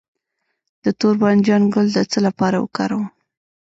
[0.83, 3.05] د تور بانجان ګل د څه لپاره وکاروم؟